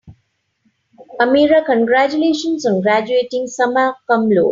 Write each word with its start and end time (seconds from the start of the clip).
"Amira, 1.19 1.63
congratulations 1.63 2.65
on 2.65 2.81
graduating 2.81 3.45
summa 3.45 3.85
cum 4.07 4.27
laude." 4.31 4.49